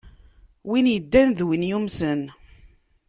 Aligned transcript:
Win 0.69 0.85
yeddan 0.93 1.29
d 1.37 1.39
win 1.47 1.67
yumsen. 1.69 2.21